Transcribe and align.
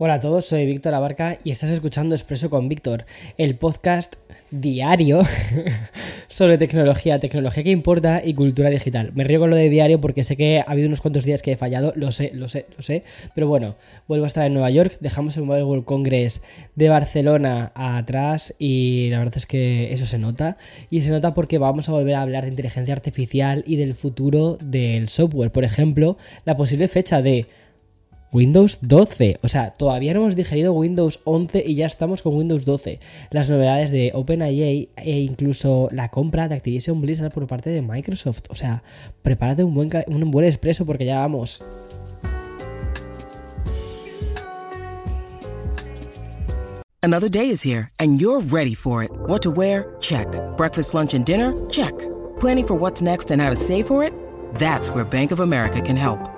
Hola 0.00 0.14
a 0.14 0.20
todos, 0.20 0.46
soy 0.46 0.64
Víctor 0.64 0.94
Abarca 0.94 1.38
y 1.42 1.50
estás 1.50 1.70
escuchando 1.70 2.14
Expreso 2.14 2.48
con 2.50 2.68
Víctor, 2.68 3.04
el 3.36 3.56
podcast 3.56 4.14
diario 4.52 5.22
sobre 6.28 6.56
tecnología, 6.56 7.18
tecnología 7.18 7.64
que 7.64 7.72
importa 7.72 8.22
y 8.24 8.34
cultura 8.34 8.70
digital. 8.70 9.10
Me 9.16 9.24
río 9.24 9.40
con 9.40 9.50
lo 9.50 9.56
de 9.56 9.68
diario 9.68 10.00
porque 10.00 10.22
sé 10.22 10.36
que 10.36 10.60
ha 10.60 10.70
habido 10.70 10.86
unos 10.86 11.00
cuantos 11.00 11.24
días 11.24 11.42
que 11.42 11.50
he 11.50 11.56
fallado, 11.56 11.92
lo 11.96 12.12
sé, 12.12 12.30
lo 12.32 12.46
sé, 12.46 12.66
lo 12.76 12.82
sé, 12.84 13.02
pero 13.34 13.48
bueno, 13.48 13.74
vuelvo 14.06 14.22
a 14.22 14.28
estar 14.28 14.46
en 14.46 14.52
Nueva 14.54 14.70
York, 14.70 14.98
dejamos 15.00 15.36
el 15.36 15.42
Mobile 15.42 15.64
World 15.64 15.84
Congress 15.84 16.42
de 16.76 16.88
Barcelona 16.88 17.72
atrás 17.74 18.54
y 18.56 19.08
la 19.10 19.18
verdad 19.18 19.36
es 19.36 19.46
que 19.46 19.92
eso 19.92 20.06
se 20.06 20.18
nota 20.18 20.58
y 20.90 21.00
se 21.00 21.10
nota 21.10 21.34
porque 21.34 21.58
vamos 21.58 21.88
a 21.88 21.92
volver 21.92 22.14
a 22.14 22.22
hablar 22.22 22.44
de 22.44 22.50
inteligencia 22.50 22.94
artificial 22.94 23.64
y 23.66 23.74
del 23.74 23.96
futuro 23.96 24.58
del 24.62 25.08
software, 25.08 25.50
por 25.50 25.64
ejemplo, 25.64 26.18
la 26.44 26.56
posible 26.56 26.86
fecha 26.86 27.20
de 27.20 27.48
Windows 28.32 28.78
12. 28.82 29.38
O 29.42 29.48
sea, 29.48 29.70
todavía 29.70 30.14
no 30.14 30.20
hemos 30.20 30.36
digerido 30.36 30.72
Windows 30.72 31.20
11 31.24 31.64
y 31.66 31.74
ya 31.74 31.86
estamos 31.86 32.22
con 32.22 32.34
Windows 32.34 32.64
12. 32.64 33.00
Las 33.30 33.50
novedades 33.50 33.90
de 33.90 34.12
OpenIA 34.14 34.88
e 34.96 35.20
incluso 35.20 35.88
la 35.92 36.08
compra 36.08 36.48
de 36.48 36.54
Activision 36.54 37.00
Blizzard 37.00 37.32
por 37.32 37.46
parte 37.46 37.70
de 37.70 37.82
Microsoft. 37.82 38.44
O 38.50 38.54
sea, 38.54 38.82
prepárate 39.22 39.64
un 39.64 39.74
buen, 39.74 39.90
un 40.06 40.30
buen 40.30 40.46
expreso 40.46 40.84
porque 40.84 41.04
ya 41.04 41.20
vamos. 41.20 41.62
Another 47.00 47.28
day 47.28 47.48
is 47.48 47.62
here 47.62 47.88
and 48.00 48.20
you're 48.20 48.40
ready 48.50 48.74
for 48.74 49.02
it. 49.02 49.10
What 49.26 49.42
to 49.42 49.50
wear? 49.50 49.96
Check. 50.00 50.26
Breakfast, 50.56 50.94
lunch, 50.94 51.14
and 51.14 51.24
dinner? 51.24 51.54
Check. 51.70 51.94
Planning 52.40 52.66
for 52.66 52.74
what's 52.74 53.00
next 53.00 53.30
and 53.30 53.40
how 53.40 53.50
to 53.50 53.56
save 53.56 53.86
for 53.86 54.04
it? 54.04 54.12
That's 54.54 54.90
where 54.90 55.04
Bank 55.04 55.30
of 55.30 55.40
America 55.40 55.80
can 55.80 55.96
help. 55.96 56.37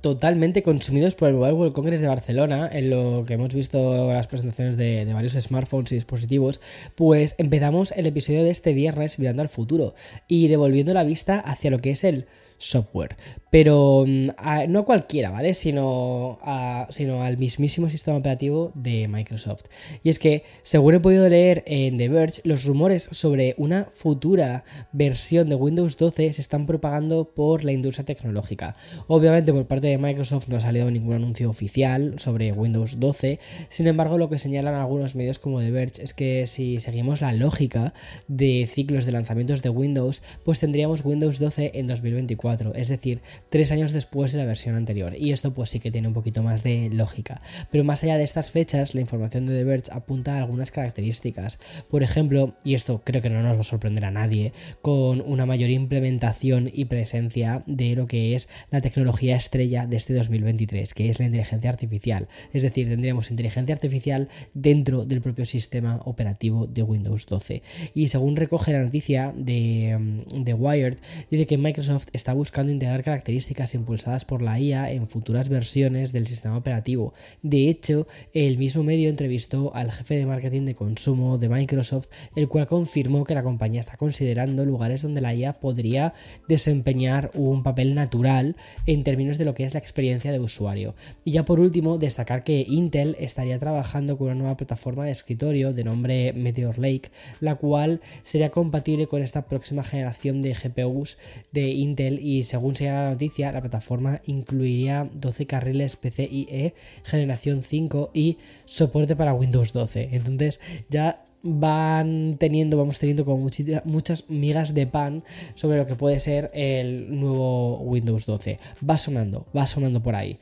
totalmente 0.00 0.62
consumidos 0.62 1.14
por 1.14 1.28
el 1.28 1.34
Mobile 1.34 1.52
World 1.52 1.72
Congress 1.72 2.00
de 2.00 2.08
Barcelona, 2.08 2.68
en 2.72 2.90
lo 2.90 3.24
que 3.26 3.34
hemos 3.34 3.54
visto 3.54 4.12
las 4.12 4.26
presentaciones 4.26 4.76
de, 4.76 5.04
de, 5.04 5.12
varios 5.12 5.34
smartphones 5.34 5.92
y 5.92 5.96
dispositivos, 5.96 6.60
pues 6.94 7.34
empezamos 7.38 7.92
el 7.92 8.06
episodio 8.06 8.44
de 8.44 8.50
este 8.50 8.72
viernes 8.72 9.18
mirando 9.18 9.42
al 9.42 9.48
futuro 9.48 9.94
y 10.28 10.48
devolviendo 10.48 10.94
la 10.94 11.04
vista 11.04 11.38
hacia 11.38 11.70
lo 11.70 11.78
que 11.78 11.90
es 11.90 12.04
el 12.04 12.26
software. 12.58 13.16
Pero 13.50 14.04
mm, 14.06 14.30
a, 14.36 14.66
no 14.66 14.84
cualquiera, 14.84 15.30
¿vale? 15.30 15.54
Sino, 15.54 16.38
a, 16.42 16.86
sino 16.90 17.22
al 17.22 17.38
mismísimo 17.38 17.88
sistema 17.88 18.16
operativo 18.16 18.72
de 18.74 19.08
Microsoft. 19.08 19.64
Y 20.02 20.10
es 20.10 20.18
que, 20.18 20.44
según 20.62 20.94
he 20.94 21.00
podido 21.00 21.28
leer 21.28 21.62
en 21.66 21.96
The 21.96 22.08
Verge, 22.08 22.40
los 22.44 22.64
rumores 22.64 23.08
sobre 23.12 23.54
una 23.58 23.86
futura 23.86 24.64
versión 24.92 25.48
de 25.48 25.54
Windows 25.54 25.96
12 25.96 26.32
se 26.32 26.40
están 26.40 26.66
propagando 26.66 27.30
por 27.34 27.64
la 27.64 27.72
industria 27.72 28.04
tecnológica. 28.04 28.76
Obviamente 29.06 29.52
por 29.52 29.66
parte 29.66 29.88
de 29.88 29.98
Microsoft 29.98 30.48
no 30.48 30.56
ha 30.56 30.60
salido 30.60 30.90
ningún 30.90 31.14
anuncio 31.14 31.48
oficial 31.50 32.18
sobre 32.18 32.52
Windows 32.52 33.00
12, 33.00 33.38
sin 33.68 33.86
embargo 33.86 34.18
lo 34.18 34.28
que 34.28 34.38
señalan 34.38 34.74
algunos 34.74 35.14
medios 35.14 35.38
como 35.38 35.60
The 35.60 35.70
Verge 35.70 36.02
es 36.02 36.14
que 36.14 36.46
si 36.46 36.80
seguimos 36.80 37.20
la 37.20 37.32
lógica 37.32 37.94
de 38.28 38.66
ciclos 38.66 39.06
de 39.06 39.12
lanzamientos 39.12 39.62
de 39.62 39.68
Windows, 39.68 40.22
pues 40.44 40.60
tendríamos 40.60 41.04
Windows 41.04 41.38
12 41.38 41.72
en 41.74 41.86
2024, 41.86 42.74
es 42.74 42.88
decir, 42.88 43.20
tres 43.48 43.72
años 43.72 43.92
después 43.92 44.32
de 44.32 44.38
la 44.38 44.44
versión 44.44 44.76
anterior. 44.76 45.14
Y 45.16 45.32
esto 45.32 45.54
pues 45.54 45.70
sí 45.70 45.80
que 45.80 45.90
tiene 45.90 46.08
un 46.08 46.14
poquito 46.14 46.42
más 46.42 46.62
de 46.62 46.90
lógica. 46.92 47.42
Pero 47.70 47.84
más 47.84 48.02
allá 48.02 48.16
de 48.16 48.24
estas 48.24 48.50
fechas, 48.50 48.94
la 48.94 49.00
información 49.00 49.46
de 49.46 49.56
The 49.56 49.64
Verge 49.64 49.92
apunta 49.92 50.34
a 50.34 50.38
algunas 50.38 50.70
características. 50.70 51.58
Por 51.88 52.02
ejemplo, 52.02 52.56
y 52.64 52.74
esto 52.74 53.02
creo 53.04 53.22
que 53.22 53.30
no 53.30 53.42
nos 53.42 53.56
va 53.56 53.60
a 53.60 53.64
sorprender 53.64 54.04
a 54.04 54.10
nadie, 54.10 54.52
con 54.82 55.20
una 55.20 55.46
mayor 55.46 55.70
implementación 55.70 56.70
y 56.72 56.86
presencia 56.86 57.62
de 57.66 57.94
lo 57.94 58.06
que 58.06 58.34
es 58.34 58.48
la 58.70 58.80
tecnología 58.80 59.36
estrella 59.36 59.86
de 59.86 59.96
este 59.96 60.14
2023, 60.14 60.94
que 60.94 61.08
es 61.08 61.18
la 61.18 61.26
inteligencia 61.26 61.70
artificial. 61.70 62.28
Es 62.52 62.62
decir, 62.62 62.88
tendríamos 62.88 63.30
inteligencia 63.30 63.74
artificial 63.74 64.28
dentro 64.54 65.04
del 65.04 65.20
propio 65.20 65.46
sistema 65.46 66.00
operativo 66.04 66.66
de 66.66 66.82
Windows 66.82 67.26
12. 67.26 67.62
Y 67.94 68.08
según 68.08 68.36
recoge 68.36 68.72
la 68.72 68.82
noticia 68.82 69.32
de, 69.36 70.22
de 70.34 70.54
Wired, 70.54 70.96
dice 71.30 71.46
que 71.46 71.58
Microsoft 71.58 72.06
está 72.12 72.32
buscando 72.32 72.72
integrar 72.72 73.02
características 73.02 73.25
impulsadas 73.74 74.24
por 74.24 74.42
la 74.42 74.60
IA 74.60 74.90
en 74.92 75.06
futuras 75.06 75.48
versiones 75.48 76.12
del 76.12 76.26
sistema 76.26 76.56
operativo. 76.56 77.12
De 77.42 77.68
hecho, 77.68 78.06
el 78.32 78.58
mismo 78.58 78.82
medio 78.82 79.08
entrevistó 79.08 79.74
al 79.74 79.90
jefe 79.90 80.16
de 80.16 80.26
marketing 80.26 80.62
de 80.62 80.74
consumo 80.74 81.38
de 81.38 81.48
Microsoft, 81.48 82.08
el 82.34 82.48
cual 82.48 82.66
confirmó 82.66 83.24
que 83.24 83.34
la 83.34 83.42
compañía 83.42 83.80
está 83.80 83.96
considerando 83.96 84.64
lugares 84.64 85.02
donde 85.02 85.20
la 85.20 85.34
IA 85.34 85.54
podría 85.54 86.14
desempeñar 86.48 87.30
un 87.34 87.62
papel 87.62 87.94
natural 87.94 88.56
en 88.86 89.02
términos 89.02 89.38
de 89.38 89.44
lo 89.44 89.54
que 89.54 89.64
es 89.64 89.74
la 89.74 89.80
experiencia 89.80 90.32
de 90.32 90.40
usuario. 90.40 90.94
Y 91.24 91.32
ya 91.32 91.44
por 91.44 91.60
último, 91.60 91.98
destacar 91.98 92.44
que 92.44 92.64
Intel 92.68 93.16
estaría 93.18 93.58
trabajando 93.58 94.16
con 94.16 94.28
una 94.28 94.36
nueva 94.36 94.56
plataforma 94.56 95.04
de 95.04 95.10
escritorio 95.10 95.72
de 95.72 95.84
nombre 95.84 96.32
Meteor 96.32 96.78
Lake, 96.78 97.10
la 97.40 97.56
cual 97.56 98.00
sería 98.22 98.50
compatible 98.50 99.06
con 99.06 99.22
esta 99.22 99.46
próxima 99.46 99.82
generación 99.82 100.42
de 100.42 100.54
GPUs 100.54 101.18
de 101.52 101.68
Intel 101.70 102.20
y 102.20 102.42
según 102.42 102.74
señala 102.74 103.10
la 103.10 103.15
noticia, 103.16 103.50
la 103.52 103.60
plataforma 103.60 104.20
incluiría 104.26 105.08
12 105.12 105.46
carriles 105.46 105.96
PCIe 105.96 106.74
generación 107.02 107.62
5 107.62 108.10
y 108.14 108.38
soporte 108.66 109.16
para 109.16 109.34
Windows 109.34 109.72
12. 109.72 110.10
Entonces 110.12 110.60
ya 110.90 111.24
van 111.42 112.36
teniendo, 112.38 112.76
vamos 112.76 112.98
teniendo 112.98 113.24
como 113.24 113.48
muchas 113.84 114.28
migas 114.28 114.74
de 114.74 114.86
pan 114.86 115.24
sobre 115.54 115.78
lo 115.78 115.86
que 115.86 115.94
puede 115.94 116.20
ser 116.20 116.50
el 116.54 117.18
nuevo 117.18 117.78
Windows 117.80 118.26
12. 118.26 118.58
Va 118.88 118.98
sonando, 118.98 119.46
va 119.56 119.66
sonando 119.66 120.02
por 120.02 120.14
ahí. 120.14 120.38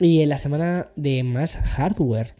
Y 0.00 0.20
en 0.20 0.28
la 0.28 0.38
semana 0.38 0.90
de 0.96 1.22
más 1.24 1.56
hardware 1.56 2.34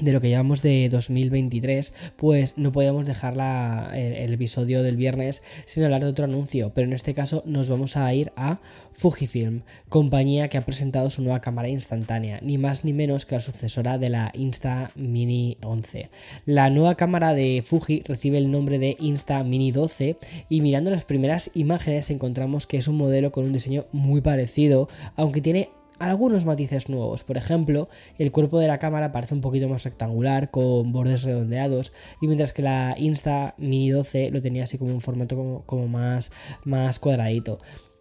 de 0.00 0.12
lo 0.12 0.20
que 0.20 0.28
llevamos 0.28 0.62
de 0.62 0.88
2023, 0.90 1.92
pues 2.16 2.54
no 2.56 2.72
podíamos 2.72 3.06
dejar 3.06 3.36
la, 3.36 3.90
el, 3.94 4.14
el, 4.14 4.32
episodio 4.32 4.82
del 4.82 4.96
viernes 4.96 5.42
sin 5.66 5.84
hablar 5.84 6.02
de 6.02 6.08
otro 6.08 6.24
anuncio, 6.24 6.72
pero 6.74 6.86
en 6.86 6.92
este 6.92 7.14
caso 7.14 7.42
nos 7.46 7.68
vamos 7.68 7.96
a 7.96 8.12
ir 8.14 8.32
a 8.36 8.60
Fujifilm, 8.92 9.62
compañía 9.88 10.48
que 10.48 10.58
ha 10.58 10.64
presentado 10.64 11.08
su 11.10 11.22
nueva 11.22 11.40
cámara 11.40 11.68
instantánea, 11.68 12.40
ni 12.42 12.58
más 12.58 12.84
ni 12.84 12.92
menos 12.92 13.26
que 13.26 13.36
la 13.36 13.40
sucesora 13.40 13.98
de 13.98 14.10
la 14.10 14.32
Insta 14.34 14.90
Mini 14.96 15.56
11. 15.62 16.10
La 16.46 16.70
nueva 16.70 16.96
cámara 16.96 17.34
de 17.34 17.62
Fuji 17.64 18.02
recibe 18.06 18.38
el 18.38 18.50
nombre 18.50 18.78
de 18.78 18.96
Insta 18.98 19.42
Mini 19.44 19.70
12 19.70 20.16
y 20.48 20.60
mirando 20.60 20.90
las 20.90 21.04
primeras 21.04 21.50
imágenes 21.54 22.10
encontramos 22.10 22.66
que 22.66 22.78
es 22.78 22.88
un 22.88 22.96
modelo 22.96 23.32
con 23.32 23.44
un 23.44 23.52
diseño 23.52 23.86
muy 23.92 24.20
parecido, 24.20 24.88
aunque 25.16 25.40
tiene 25.40 25.70
algunos 25.98 26.44
matices 26.44 26.88
nuevos. 26.88 27.24
Por 27.24 27.36
ejemplo, 27.36 27.88
el 28.18 28.32
cuerpo 28.32 28.58
de 28.58 28.68
la 28.68 28.78
cámara 28.78 29.12
parece 29.12 29.34
un 29.34 29.40
poquito 29.40 29.68
más 29.68 29.84
rectangular, 29.84 30.50
con 30.50 30.92
bordes 30.92 31.22
redondeados, 31.22 31.92
y 32.20 32.26
mientras 32.26 32.52
que 32.52 32.62
la 32.62 32.94
Insta 32.98 33.54
Mini 33.58 33.90
12 33.90 34.30
lo 34.30 34.40
tenía 34.40 34.64
así 34.64 34.78
como 34.78 34.92
un 34.92 35.00
formato 35.00 35.36
como, 35.36 35.62
como 35.62 35.88
más, 35.88 36.32
más 36.64 36.98
cuadradito. 36.98 37.58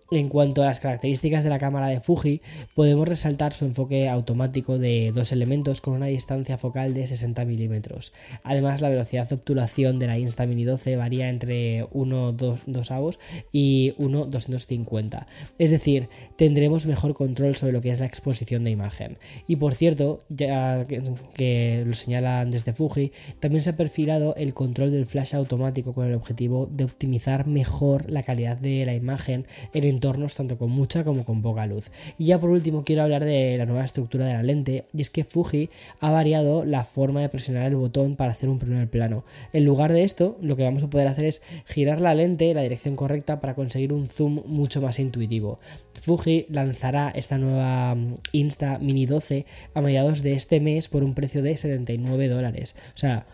En 0.10 0.30
cuanto 0.30 0.64
a 0.64 0.68
las 0.68 0.80
características 0.80 1.44
de 1.44 1.50
la 1.50 1.60
cámara 1.60 1.88
de 1.88 2.00
Fuji, 2.00 2.42
podemos 2.76 3.06
resaltar 3.06 3.52
su 3.52 3.66
enfoque 3.66 4.08
automático 4.08 4.78
de 4.78 5.12
dos 5.14 5.34
elementos 5.34 5.82
con 5.82 5.96
una 5.96 6.06
distancia 6.06 6.58
focal 6.58 6.94
de 6.94 7.06
60 7.06 7.44
milímetros. 7.44 8.14
Además, 8.44 8.80
la 8.80 8.88
velocidad 8.88 9.28
de 9.28 9.36
obturación 9.36 10.00
de 10.00 10.08
la 10.08 10.18
Insta 10.18 10.46
Mini 10.46 10.64
12 10.64 10.96
varía 10.96 11.28
entre 11.28 11.84
1,2 11.90 12.92
avos 12.92 13.20
y 13.52 13.96
1,250. 13.98 15.28
Es 15.58 15.72
decir, 15.72 16.08
tendremos 16.38 16.86
mejor 16.86 17.14
control 17.14 17.58
sobre 17.58 17.74
lo 17.74 17.82
que 17.82 17.92
es 17.92 18.00
la 18.00 18.06
exposición 18.06 18.64
de 18.64 18.72
imagen. 18.72 19.18
Y 19.46 19.58
por 19.58 19.76
cierto, 19.76 20.20
ya 20.30 20.86
que, 20.88 21.84
lo 21.86 21.94
señalan 21.94 22.52
desde 22.52 22.72
Fuji, 22.72 23.12
también 23.42 23.62
se 23.62 23.72
ha 23.72 23.76
perfilado 23.76 24.36
el 24.36 24.54
control 24.54 24.92
del 24.92 25.06
flash 25.06 25.36
automático 25.36 25.92
con 25.92 26.08
el 26.08 26.16
objetivo 26.16 26.70
de 26.72 26.86
optimizar 26.86 27.46
mejor 27.46 28.10
la 28.10 28.24
calidad 28.24 28.56
de 28.56 28.86
la 28.86 28.94
imagen 28.94 29.48
en 29.74 29.97
entornos 29.98 30.36
tanto 30.36 30.58
con 30.58 30.70
mucha 30.70 31.04
como 31.04 31.26
con 31.26 31.42
poca 31.42 31.66
luz. 31.66 31.92
Y 32.20 32.26
ya 32.26 32.40
por 32.40 32.52
último 32.52 32.84
quiero 32.84 33.02
hablar 33.02 33.26
de 33.26 33.58
la 33.58 33.66
nueva 33.66 33.84
estructura 33.84 34.26
de 34.26 34.34
la 34.34 34.44
lente 34.44 34.86
y 34.94 35.02
es 35.02 35.10
que 35.10 35.24
Fuji 35.24 35.70
ha 36.00 36.12
variado 36.12 36.66
la 36.66 36.84
forma 36.84 37.22
de 37.22 37.30
presionar 37.30 37.66
el 37.66 37.76
botón 37.76 38.16
para 38.16 38.32
hacer 38.32 38.50
un 38.50 38.60
primer 38.60 38.88
plano. 38.90 39.24
En 39.54 39.66
lugar 39.66 39.92
de 39.92 40.04
esto, 40.04 40.38
lo 40.42 40.56
que 40.56 40.64
vamos 40.64 40.84
a 40.84 40.90
poder 40.90 41.08
hacer 41.08 41.26
es 41.26 41.42
girar 41.66 42.00
la 42.00 42.14
lente 42.14 42.50
en 42.50 42.56
la 42.56 42.62
dirección 42.62 42.96
correcta 42.96 43.40
para 43.40 43.56
conseguir 43.56 43.92
un 43.92 44.08
zoom 44.08 44.42
mucho 44.46 44.82
más 44.82 45.00
intuitivo. 45.00 45.60
Fuji 46.02 46.46
lanzará 46.50 47.12
esta 47.16 47.38
nueva 47.38 47.96
mm, 47.96 48.16
Insta 48.34 48.78
Mini 48.80 49.06
12 49.06 49.46
a 49.74 49.82
mediados 49.82 50.22
de 50.22 50.34
este 50.34 50.60
mes 50.60 50.88
por 50.88 51.04
un 51.04 51.14
precio 51.14 51.42
de 51.42 51.58
79 51.58 52.30
dólares. 52.30 52.76
O 52.94 52.98
sea, 52.98 53.26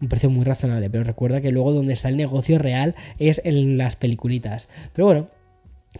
un 0.00 0.08
precio 0.08 0.30
muy 0.30 0.44
razonable, 0.44 0.90
pero 0.90 1.04
recuerda 1.04 1.40
que 1.40 1.50
luego 1.50 1.72
donde 1.72 1.94
está 1.94 2.08
el 2.08 2.16
negocio 2.16 2.58
real 2.58 2.94
es 3.18 3.40
en 3.44 3.78
las 3.78 3.96
peliculitas. 3.96 4.68
Pero 4.92 5.06
bueno, 5.06 5.28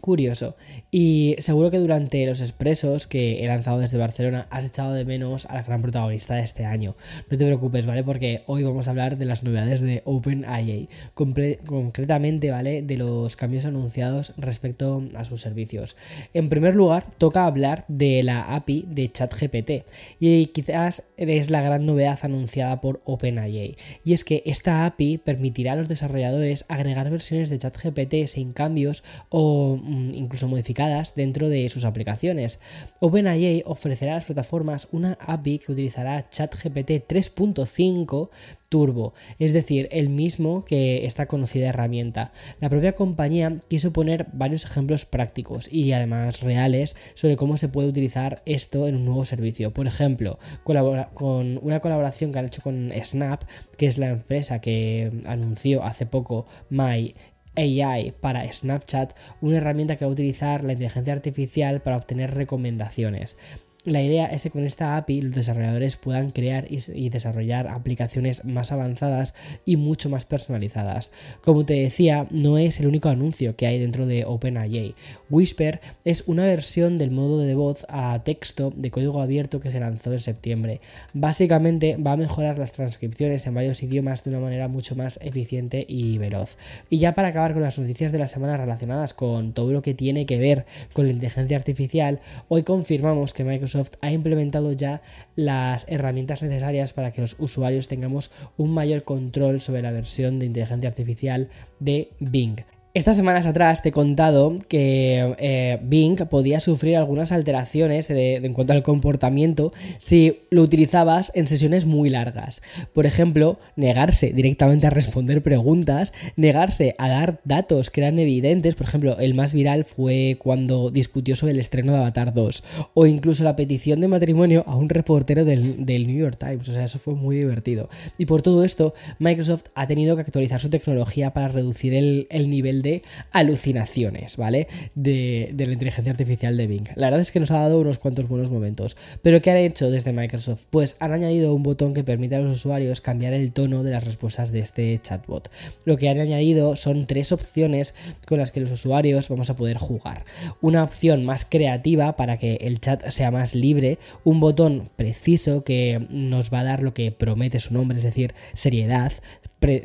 curioso. 0.00 0.56
Y 0.90 1.36
seguro 1.38 1.70
que 1.70 1.78
durante 1.78 2.26
los 2.26 2.40
expresos 2.40 3.06
que 3.06 3.44
he 3.44 3.46
lanzado 3.46 3.78
desde 3.78 3.98
Barcelona 3.98 4.46
has 4.50 4.66
echado 4.66 4.92
de 4.92 5.04
menos 5.04 5.46
a 5.46 5.54
la 5.54 5.62
gran 5.62 5.80
protagonista 5.82 6.34
de 6.34 6.42
este 6.42 6.64
año. 6.64 6.96
No 7.30 7.38
te 7.38 7.44
preocupes, 7.44 7.86
¿vale? 7.86 8.04
Porque 8.04 8.42
hoy 8.46 8.62
vamos 8.62 8.86
a 8.86 8.90
hablar 8.90 9.18
de 9.18 9.24
las 9.24 9.42
novedades 9.42 9.80
de 9.80 10.02
OpenIA, 10.04 10.88
concretamente, 11.14 12.50
¿vale? 12.50 12.82
De 12.82 12.96
los 12.96 13.36
cambios 13.36 13.64
anunciados 13.64 14.34
respecto 14.36 15.02
a 15.14 15.24
sus 15.24 15.40
servicios. 15.40 15.96
En 16.32 16.48
primer 16.48 16.76
lugar, 16.76 17.06
toca 17.18 17.46
hablar 17.46 17.84
de 17.88 18.22
la 18.22 18.54
API 18.54 18.84
de 18.88 19.10
ChatGPT 19.10 19.70
y 20.18 20.46
quizás 20.46 21.04
es 21.16 21.50
la 21.50 21.62
gran 21.62 21.86
novedad 21.86 22.18
anunciada 22.22 22.80
por 22.80 23.00
OpenIA. 23.04 23.74
Y 24.04 24.12
es 24.12 24.24
que 24.24 24.42
esta 24.46 24.86
API 24.86 25.18
permitirá 25.18 25.72
a 25.72 25.76
los 25.76 25.88
desarrolladores 25.88 26.64
agregar 26.68 27.10
versiones 27.10 27.50
de 27.50 27.58
ChatGPT 27.58 28.26
sin 28.26 28.52
cambios 28.52 29.04
o 29.28 29.80
incluso 30.12 30.48
modificadas 30.48 31.14
dentro 31.14 31.48
de 31.48 31.68
sus 31.68 31.84
aplicaciones. 31.84 32.60
OpenAI 33.00 33.62
ofrecerá 33.66 34.12
a 34.12 34.16
las 34.16 34.24
plataformas 34.24 34.88
una 34.92 35.18
API 35.20 35.58
que 35.58 35.72
utilizará 35.72 36.28
ChatGPT 36.28 37.06
3.5 37.08 38.30
Turbo, 38.74 39.14
es 39.38 39.52
decir, 39.52 39.88
el 39.92 40.08
mismo 40.08 40.64
que 40.64 41.06
esta 41.06 41.26
conocida 41.26 41.68
herramienta. 41.68 42.32
La 42.60 42.68
propia 42.68 42.92
compañía 42.92 43.54
quiso 43.68 43.92
poner 43.92 44.26
varios 44.32 44.64
ejemplos 44.64 45.04
prácticos 45.06 45.68
y 45.70 45.92
además 45.92 46.40
reales 46.40 46.96
sobre 47.14 47.36
cómo 47.36 47.56
se 47.56 47.68
puede 47.68 47.88
utilizar 47.88 48.42
esto 48.46 48.88
en 48.88 48.96
un 48.96 49.04
nuevo 49.04 49.24
servicio. 49.24 49.72
Por 49.72 49.86
ejemplo, 49.86 50.40
con 50.64 51.60
una 51.62 51.78
colaboración 51.78 52.32
que 52.32 52.38
han 52.40 52.46
hecho 52.46 52.62
con 52.62 52.92
Snap, 53.00 53.44
que 53.76 53.86
es 53.86 53.96
la 53.98 54.08
empresa 54.08 54.60
que 54.60 55.22
anunció 55.24 55.84
hace 55.84 56.06
poco 56.06 56.46
My 56.68 57.14
AI 57.56 58.12
para 58.20 58.50
Snapchat, 58.50 59.16
una 59.40 59.58
herramienta 59.58 59.96
que 59.96 60.04
va 60.04 60.10
a 60.10 60.12
utilizar 60.12 60.64
la 60.64 60.72
inteligencia 60.72 61.12
artificial 61.12 61.82
para 61.82 61.96
obtener 61.96 62.34
recomendaciones. 62.34 63.36
La 63.84 64.00
idea 64.00 64.24
es 64.24 64.42
que 64.42 64.50
con 64.50 64.64
esta 64.64 64.96
API 64.96 65.20
los 65.20 65.34
desarrolladores 65.34 65.96
puedan 65.96 66.30
crear 66.30 66.66
y, 66.70 67.10
desarrollar 67.10 67.68
aplicaciones 67.68 68.42
más 68.46 68.72
avanzadas 68.72 69.34
y 69.66 69.76
mucho 69.76 70.08
más 70.08 70.24
personalizadas. 70.24 71.12
Como 71.42 71.66
te 71.66 71.74
decía, 71.74 72.26
no 72.30 72.56
es 72.56 72.80
el 72.80 72.86
único 72.86 73.10
anuncio 73.10 73.56
que 73.56 73.66
hay 73.66 73.78
dentro 73.78 74.06
de 74.06 74.24
OpenAI. 74.24 74.94
Whisper 75.28 75.82
es 76.06 76.24
una 76.26 76.46
versión 76.46 76.96
del 76.96 77.10
modo 77.10 77.40
de 77.40 77.54
voz 77.54 77.84
a 77.90 78.22
texto 78.24 78.72
de 78.74 78.90
código 78.90 79.20
abierto 79.20 79.60
que 79.60 79.70
se 79.70 79.80
lanzó 79.80 80.14
en 80.14 80.20
septiembre. 80.20 80.80
Básicamente 81.12 81.98
va 81.98 82.12
a 82.12 82.16
mejorar 82.16 82.58
las 82.58 82.72
transcripciones 82.72 83.46
en 83.46 83.52
varios 83.52 83.82
idiomas 83.82 84.24
de 84.24 84.30
una 84.30 84.40
manera 84.40 84.66
mucho 84.66 84.96
más 84.96 85.20
eficiente 85.22 85.84
y 85.86 86.16
veloz. 86.16 86.56
Y 86.88 87.00
ya 87.00 87.14
para 87.14 87.28
acabar 87.28 87.52
con 87.52 87.60
las 87.60 87.78
noticias 87.78 88.12
de 88.12 88.18
la 88.18 88.28
semana 88.28 88.56
relacionadas 88.56 89.12
con 89.12 89.52
todo 89.52 89.74
lo 89.74 89.82
que 89.82 89.92
tiene 89.92 90.24
que 90.24 90.38
ver 90.38 90.64
con 90.94 91.04
la 91.04 91.12
inteligencia 91.12 91.58
artificial, 91.58 92.20
hoy 92.48 92.62
confirmamos 92.62 93.34
que 93.34 93.44
Microsoft 93.44 93.73
ha 94.00 94.10
implementado 94.10 94.72
ya 94.72 95.02
las 95.36 95.86
herramientas 95.88 96.42
necesarias 96.42 96.92
para 96.92 97.12
que 97.12 97.20
los 97.20 97.36
usuarios 97.38 97.88
tengamos 97.88 98.30
un 98.56 98.72
mayor 98.72 99.04
control 99.04 99.60
sobre 99.60 99.82
la 99.82 99.90
versión 99.90 100.38
de 100.38 100.46
inteligencia 100.46 100.88
artificial 100.88 101.48
de 101.80 102.10
Bing. 102.20 102.64
Estas 102.96 103.16
semanas 103.16 103.48
atrás 103.48 103.82
te 103.82 103.88
he 103.88 103.92
contado 103.92 104.54
que 104.68 105.34
eh, 105.38 105.80
Bing 105.82 106.14
podía 106.28 106.60
sufrir 106.60 106.96
algunas 106.96 107.32
alteraciones 107.32 108.08
en 108.08 108.52
cuanto 108.52 108.72
al 108.72 108.84
comportamiento 108.84 109.72
si 109.98 110.42
lo 110.50 110.62
utilizabas 110.62 111.32
en 111.34 111.48
sesiones 111.48 111.86
muy 111.86 112.08
largas. 112.08 112.62
Por 112.92 113.06
ejemplo, 113.06 113.58
negarse 113.74 114.32
directamente 114.32 114.86
a 114.86 114.90
responder 114.90 115.42
preguntas, 115.42 116.12
negarse 116.36 116.94
a 116.98 117.08
dar 117.08 117.40
datos 117.42 117.90
que 117.90 118.00
eran 118.00 118.20
evidentes. 118.20 118.76
Por 118.76 118.86
ejemplo, 118.86 119.18
el 119.18 119.34
más 119.34 119.54
viral 119.54 119.84
fue 119.84 120.36
cuando 120.38 120.90
discutió 120.90 121.34
sobre 121.34 121.54
el 121.54 121.58
estreno 121.58 121.94
de 121.94 121.98
Avatar 121.98 122.32
2 122.32 122.62
o 122.94 123.06
incluso 123.06 123.42
la 123.42 123.56
petición 123.56 124.00
de 124.00 124.06
matrimonio 124.06 124.62
a 124.68 124.76
un 124.76 124.88
reportero 124.88 125.44
del, 125.44 125.84
New 125.84 126.16
York 126.16 126.38
Times. 126.38 126.68
O 126.68 126.72
sea, 126.72 126.84
eso 126.84 127.00
fue 127.00 127.16
muy 127.16 127.38
divertido. 127.38 127.88
Y 128.18 128.26
por 128.26 128.42
todo 128.42 128.62
esto, 128.62 128.94
Microsoft 129.18 129.64
ha 129.74 129.88
tenido 129.88 130.14
que 130.14 130.22
actualizar 130.22 130.60
su 130.60 130.70
tecnología 130.70 131.32
para 131.32 131.48
reducir 131.48 131.92
el, 131.92 132.28
el 132.30 132.48
nivel 132.48 132.83
de 132.84 133.02
alucinaciones, 133.32 134.36
¿vale? 134.36 134.68
De, 134.94 135.52
la 135.56 135.72
inteligencia 135.72 136.12
artificial 136.12 136.56
de 136.56 136.68
Bing. 136.68 136.88
La 136.94 137.06
verdad 137.06 137.20
es 137.20 137.32
que 137.32 137.40
nos 137.40 137.50
ha 137.50 137.58
dado 137.58 137.80
unos 137.80 137.98
cuantos 137.98 138.28
buenos 138.28 138.50
momentos. 138.50 138.96
Pero 139.22 139.42
¿qué 139.42 139.50
han 139.50 139.56
hecho 139.56 139.90
desde 139.90 140.12
Microsoft? 140.12 140.66
Pues 140.70 140.96
han 141.00 141.12
añadido 141.12 141.54
un 141.54 141.64
botón 141.64 141.94
que 141.94 142.04
permite 142.04 142.36
a 142.36 142.40
los 142.40 142.58
usuarios 142.58 143.00
cambiar 143.00 143.32
el 143.32 143.52
tono 143.52 143.82
de 143.82 143.90
las 143.90 144.04
respuestas 144.04 144.52
de 144.52 144.60
este 144.60 144.96
chatbot. 144.98 145.50
Lo 145.84 145.96
que 145.96 146.08
han 146.08 146.20
añadido 146.20 146.76
son 146.76 147.06
tres 147.06 147.32
opciones 147.32 147.94
con 148.26 148.38
las 148.38 148.52
que 148.52 148.60
los 148.60 148.70
usuarios 148.70 149.28
vamos 149.28 149.50
a 149.50 149.56
poder 149.56 149.78
jugar. 149.78 150.24
Una 150.60 150.84
opción 150.84 151.24
más 151.24 151.44
creativa 151.44 152.16
para 152.16 152.36
que 152.36 152.56
el 152.60 152.80
chat 152.80 153.08
sea 153.08 153.30
más 153.30 153.54
libre, 153.54 153.98
un 154.22 154.38
botón 154.38 154.84
preciso 154.96 155.64
que 155.64 156.06
nos 156.10 156.52
va 156.52 156.60
a 156.60 156.64
dar 156.64 156.82
lo 156.82 156.92
que 156.92 157.10
promete 157.10 157.58
su 157.60 157.72
nombre, 157.72 157.98
es 157.98 158.04
decir, 158.04 158.34
seriedad, 158.52 159.12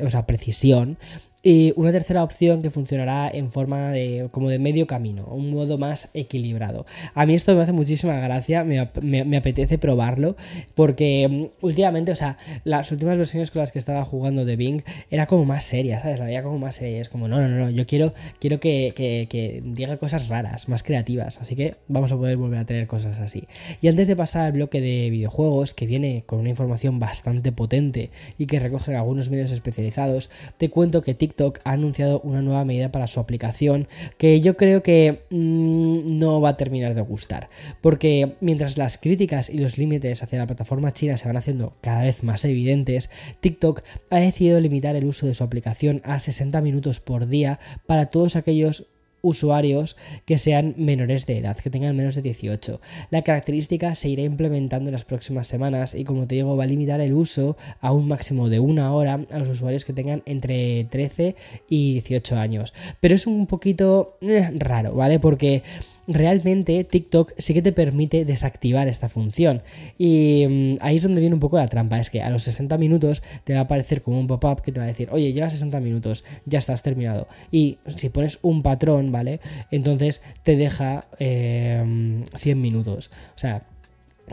o 0.04 0.10
sea, 0.10 0.26
precisión, 0.26 0.98
y 1.42 1.74
una 1.78 1.92
tercera 1.92 2.24
opción 2.24 2.62
que 2.62 2.70
funcionará 2.70 3.30
en 3.30 3.50
forma 3.50 3.92
de 3.92 4.28
como 4.32 4.50
de 4.50 4.60
medio 4.60 4.88
camino, 4.88 5.26
un 5.26 5.52
modo 5.52 5.78
más 5.78 6.10
equilibrado. 6.14 6.86
A 7.14 7.26
mí 7.26 7.34
esto 7.34 7.56
me 7.56 7.62
hace 7.62 7.72
muchísima 7.72 8.20
gracia, 8.20 8.66
me, 8.66 9.38
apetece 9.38 9.78
probarlo, 9.78 10.36
porque 10.76 11.28
mm, 11.30 11.66
últimamente, 11.66 12.12
o 12.12 12.16
sea, 12.16 12.38
las 12.66 12.92
últimas 12.92 13.18
versiones 13.18 13.52
con 13.52 13.62
las 13.62 13.72
que 13.72 13.80
estaba 13.80 14.04
jugando 14.04 14.44
de 14.44 14.58
Bing 14.58 14.84
era 15.12 15.28
como 15.28 15.46
más 15.46 15.64
seria, 15.64 16.00
¿sabes? 16.00 16.20
La 16.20 16.26
veía 16.26 16.44
como 16.44 16.60
más 16.60 16.76
seria. 16.76 17.00
Es 17.00 17.10
como, 17.10 17.28
no, 17.28 17.40
no, 17.40 17.48
no, 17.48 17.70
yo 17.70 17.88
quiero, 17.88 18.14
quiero 18.40 18.60
que, 18.60 18.94
que 18.96 19.64
diga 19.64 19.98
cosas 19.98 20.28
raras, 20.28 20.68
más 20.68 20.84
creativas. 20.84 21.40
Así 21.40 21.56
que 21.56 21.76
vamos 21.88 22.12
a 22.12 22.18
poder 22.18 22.36
volver 22.36 22.60
a 22.60 22.66
tener 22.66 22.88
cosas 22.88 23.20
así. 23.20 23.48
Y 23.82 23.88
antes 23.88 24.08
de 24.08 24.16
pasar 24.16 24.46
al 24.46 24.52
bloque 24.52 24.82
de 24.82 25.10
videojuegos, 25.10 25.74
que 25.74 25.86
viene 25.86 26.24
con 26.26 26.40
una 26.40 26.50
información 26.50 27.00
bastante 27.00 27.52
potente 27.54 28.10
y 28.38 28.46
que 28.46 28.60
recoge 28.60 28.96
algunos 28.96 29.30
medios 29.30 29.52
especializados, 29.52 30.30
te 30.58 30.70
cuento 30.70 31.02
que 31.02 31.14
TikTok 31.14 31.29
ha 31.64 31.72
anunciado 31.72 32.20
una 32.22 32.42
nueva 32.42 32.66
medida 32.66 32.92
para 32.92 33.08
su 33.08 33.20
aplicación 33.20 33.88
que 34.18 34.42
yo 34.42 34.58
creo 34.58 34.84
que 34.84 35.24
mm, 35.30 36.18
no 36.18 36.42
va 36.42 36.50
a 36.50 36.58
terminar 36.58 36.96
de 36.96 37.02
gustar. 37.02 37.50
Porque 37.82 38.36
mientras 38.42 38.78
las 38.78 38.98
críticas 38.98 39.50
y 39.50 39.58
los 39.58 39.78
límites 39.78 40.24
hacia 40.24 40.40
la 40.40 40.48
plataforma 40.48 40.92
china 40.92 41.18
se 41.18 41.28
van 41.28 41.38
haciendo 41.38 41.74
cada 41.82 42.04
vez 42.04 42.24
más 42.24 42.46
evidentes, 42.46 43.10
TikTok 43.42 43.82
ha 44.10 44.20
decidido 44.20 44.60
limitar 44.60 44.96
el 44.96 45.06
uso 45.06 45.28
de 45.28 45.34
su 45.34 45.44
aplicación 45.44 46.02
a 46.04 46.20
60 46.20 46.62
minutos 46.62 47.00
por 47.00 47.28
día 47.28 47.60
para 47.86 48.08
todos 48.08 48.36
aquellos 48.36 48.88
usuarios 49.22 49.98
que 50.26 50.38
sean 50.38 50.74
menores 50.78 51.26
de 51.26 51.38
edad, 51.38 51.58
que 51.58 51.70
tengan 51.70 51.96
menos 51.96 52.16
de 52.16 52.22
18. 52.22 52.82
La 53.10 53.24
característica 53.24 53.96
se 53.96 54.10
irá 54.10 54.24
implementando 54.24 54.90
en 54.90 54.94
las 54.94 55.06
próximas 55.06 55.48
semanas 55.48 55.96
y 55.96 56.04
como 56.04 56.28
te 56.28 56.36
digo 56.36 56.56
va 56.56 56.64
a 56.64 56.68
limitar 56.68 57.02
el 57.02 57.14
uso 57.14 57.58
a 57.82 57.92
un 57.92 58.08
máximo 58.08 58.50
de 58.50 58.60
una 58.60 58.94
hora 58.94 59.20
a 59.32 59.40
los 59.40 59.50
usuarios 59.50 59.86
que 59.86 59.94
tengan 59.94 60.24
entre 60.26 60.86
13 60.86 61.36
y 61.68 61.94
18 61.94 62.38
años. 62.38 62.74
Pero 63.00 63.16
es 63.16 63.28
un 63.28 63.48
poquito 63.48 64.18
eh, 64.22 64.52
raro, 64.56 64.94
¿vale? 64.94 65.20
Porque 65.20 65.64
realmente 66.10 66.84
TikTok 66.84 67.34
sí 67.38 67.54
que 67.54 67.62
te 67.62 67.72
permite 67.72 68.26
desactivar 68.26 68.88
esta 68.88 69.08
función. 69.08 69.62
Y 69.98 70.46
mm, 70.48 70.78
ahí 70.82 70.98
es 70.98 71.04
donde 71.04 71.22
viene 71.22 71.36
un 71.36 71.40
poco 71.40 71.58
la 71.58 71.68
trampa, 71.68 72.00
es 72.00 72.10
que 72.10 72.22
a 72.22 72.30
los 72.30 72.44
60 72.44 72.78
minutos 72.78 73.24
te 73.44 73.54
va 73.54 73.60
a 73.60 73.64
aparecer 73.64 74.02
como 74.02 74.20
un 74.20 74.28
pop-up 74.28 74.62
que 74.62 74.72
te 74.72 74.80
va 74.80 74.86
a 74.86 74.88
decir, 74.88 75.10
oye, 75.12 75.32
lleva 75.32 75.50
60 75.50 75.80
minutos, 75.80 76.24
ya 76.46 76.60
estás 76.60 76.82
terminado. 76.82 77.28
Y 77.52 77.78
si 77.96 78.10
pones 78.10 78.40
un 78.42 78.64
patrón, 78.64 79.12
¿vale? 79.12 79.40
Entonces 79.72 80.22
te 80.44 80.56
deja 80.56 81.06
100 81.18 81.20
eh, 81.20 82.56
minutos. 82.56 83.12
O 83.36 83.38
sea, 83.38 83.64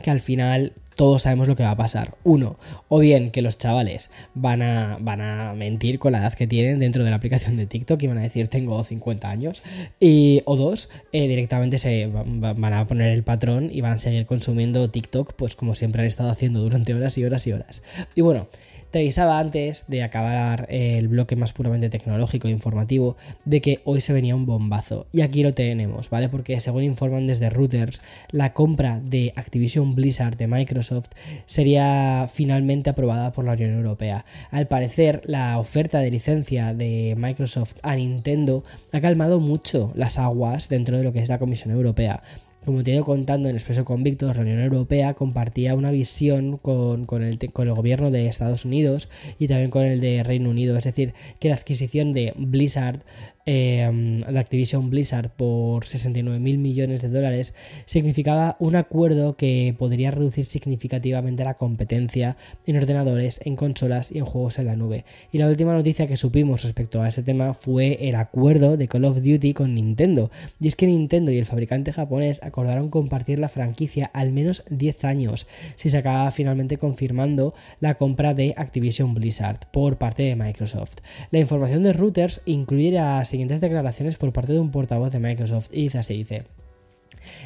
que 0.00 0.10
al 0.10 0.20
final 0.20 0.72
todos 0.96 1.22
sabemos 1.22 1.46
lo 1.46 1.54
que 1.54 1.62
va 1.62 1.70
a 1.70 1.76
pasar. 1.76 2.14
Uno, 2.24 2.58
o 2.88 2.98
bien 2.98 3.30
que 3.30 3.42
los 3.42 3.58
chavales 3.58 4.10
van 4.34 4.62
a, 4.62 4.96
van 5.00 5.20
a 5.20 5.54
mentir 5.54 5.98
con 5.98 6.12
la 6.12 6.18
edad 6.18 6.34
que 6.34 6.46
tienen 6.46 6.78
dentro 6.78 7.04
de 7.04 7.10
la 7.10 7.16
aplicación 7.16 7.56
de 7.56 7.66
TikTok 7.66 8.02
y 8.02 8.06
van 8.06 8.18
a 8.18 8.22
decir 8.22 8.48
tengo 8.48 8.82
50 8.82 9.28
años. 9.28 9.62
Y, 10.00 10.42
o 10.46 10.56
dos, 10.56 10.88
eh, 11.12 11.28
directamente 11.28 11.78
se 11.78 12.06
van 12.06 12.72
a 12.72 12.86
poner 12.86 13.12
el 13.12 13.22
patrón 13.22 13.70
y 13.72 13.82
van 13.82 13.92
a 13.92 13.98
seguir 13.98 14.26
consumiendo 14.26 14.90
TikTok 14.90 15.34
pues 15.34 15.54
como 15.54 15.74
siempre 15.74 16.02
han 16.02 16.08
estado 16.08 16.30
haciendo 16.30 16.60
durante 16.60 16.94
horas 16.94 17.16
y 17.18 17.24
horas 17.24 17.46
y 17.46 17.52
horas. 17.52 17.82
Y 18.14 18.22
bueno, 18.22 18.48
te 18.90 19.00
avisaba 19.00 19.38
antes 19.38 19.84
de 19.88 20.02
acabar 20.02 20.66
el 20.70 21.08
bloque 21.08 21.36
más 21.36 21.52
puramente 21.52 21.90
tecnológico 21.90 22.48
e 22.48 22.50
informativo 22.50 23.16
de 23.44 23.60
que 23.60 23.80
hoy 23.84 24.00
se 24.00 24.12
venía 24.12 24.34
un 24.34 24.46
bombazo. 24.46 25.06
Y 25.12 25.20
aquí 25.20 25.42
lo 25.42 25.54
tenemos, 25.54 26.10
¿vale? 26.10 26.28
Porque 26.28 26.60
según 26.60 26.82
informan 26.82 27.26
desde 27.26 27.50
Reuters, 27.50 28.02
la 28.30 28.52
compra 28.52 29.00
de 29.00 29.32
Activision 29.36 29.94
Blizzard 29.94 30.36
de 30.36 30.46
Microsoft 30.46 31.10
sería 31.44 32.28
finalmente 32.32 32.90
aprobada 32.90 33.32
por 33.32 33.44
la 33.44 33.52
Unión 33.52 33.74
Europea. 33.74 34.24
Al 34.50 34.66
parecer, 34.66 35.22
la 35.24 35.58
oferta 35.58 36.00
de 36.00 36.10
licencia 36.10 36.74
de 36.74 37.14
Microsoft 37.16 37.76
a 37.82 37.96
Nintendo 37.96 38.64
ha 38.92 39.00
calmado 39.00 39.40
mucho 39.40 39.92
las 39.94 40.18
aguas 40.18 40.68
dentro 40.68 40.96
de 40.96 41.04
lo 41.04 41.12
que 41.12 41.20
es 41.20 41.28
la 41.28 41.38
Comisión 41.38 41.72
Europea. 41.72 42.22
Como 42.66 42.82
te 42.82 42.90
he 42.90 42.94
ido 42.94 43.04
contando 43.04 43.48
en 43.48 43.54
Expreso 43.54 43.84
Convicto, 43.84 44.26
la 44.26 44.40
Unión 44.40 44.58
Europea 44.58 45.14
compartía 45.14 45.76
una 45.76 45.92
visión 45.92 46.56
con, 46.56 47.02
el, 47.22 47.52
con, 47.52 47.68
el, 47.68 47.74
gobierno 47.74 48.10
de 48.10 48.26
Estados 48.26 48.64
Unidos 48.64 49.08
y 49.38 49.46
también 49.46 49.70
con 49.70 49.84
el 49.84 50.00
de 50.00 50.24
Reino 50.24 50.50
Unido. 50.50 50.76
Es 50.76 50.82
decir, 50.82 51.14
que 51.38 51.48
la 51.48 51.54
adquisición 51.54 52.10
de 52.10 52.34
Blizzard 52.36 53.04
eh, 53.46 54.24
de 54.28 54.38
Activision 54.38 54.90
Blizzard 54.90 55.30
por 55.30 55.86
69 55.86 56.40
mil 56.40 56.58
millones 56.58 57.02
de 57.02 57.08
dólares 57.08 57.54
significaba 57.84 58.56
un 58.58 58.74
acuerdo 58.74 59.36
que 59.36 59.74
podría 59.78 60.10
reducir 60.10 60.44
significativamente 60.44 61.44
la 61.44 61.54
competencia 61.54 62.36
en 62.66 62.76
ordenadores, 62.76 63.40
en 63.44 63.54
consolas 63.54 64.10
y 64.10 64.18
en 64.18 64.24
juegos 64.24 64.58
en 64.58 64.66
la 64.66 64.76
nube. 64.76 65.04
Y 65.30 65.38
la 65.38 65.48
última 65.48 65.72
noticia 65.72 66.06
que 66.06 66.16
supimos 66.16 66.64
respecto 66.64 67.00
a 67.00 67.08
este 67.08 67.22
tema 67.22 67.54
fue 67.54 68.08
el 68.08 68.16
acuerdo 68.16 68.76
de 68.76 68.88
Call 68.88 69.04
of 69.04 69.22
Duty 69.22 69.54
con 69.54 69.74
Nintendo. 69.74 70.30
Y 70.60 70.68
es 70.68 70.76
que 70.76 70.86
Nintendo 70.86 71.30
y 71.30 71.38
el 71.38 71.46
fabricante 71.46 71.92
japonés 71.92 72.42
acordaron 72.42 72.90
compartir 72.90 73.38
la 73.38 73.48
franquicia 73.48 74.10
al 74.12 74.32
menos 74.32 74.64
10 74.70 75.04
años 75.04 75.46
si 75.76 75.90
se 75.90 75.98
acaba 75.98 76.30
finalmente 76.30 76.78
confirmando 76.78 77.54
la 77.80 77.94
compra 77.94 78.34
de 78.34 78.54
Activision 78.56 79.14
Blizzard 79.14 79.60
por 79.70 79.98
parte 79.98 80.24
de 80.24 80.36
Microsoft. 80.36 80.96
La 81.30 81.38
información 81.38 81.82
de 81.82 81.92
Reuters 81.92 82.42
incluye 82.44 82.90
las 82.90 83.32
siguientes 83.36 83.60
declaraciones 83.60 84.16
por 84.16 84.32
parte 84.32 84.54
de 84.54 84.60
un 84.60 84.70
portavoz 84.70 85.12
de 85.12 85.18
Microsoft 85.18 85.68
y 85.70 85.94
así, 85.94 86.14
dice, 86.14 86.44